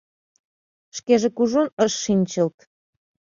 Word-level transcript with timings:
Шкеже 0.97 1.29
кужун 1.37 1.67
ыш 1.85 1.93
шинчылт. 2.03 2.57